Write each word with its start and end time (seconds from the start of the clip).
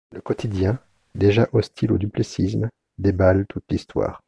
Le 0.11 0.19
quotidien, 0.19 0.79
déjà 1.13 1.47
hostile 1.53 1.91
au 1.91 1.99
duplessisme, 1.99 2.69
déballe 2.97 3.45
toute 3.45 3.65
l'histoire. 3.69 4.19